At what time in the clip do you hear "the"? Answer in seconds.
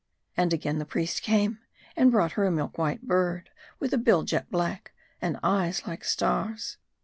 0.79-0.85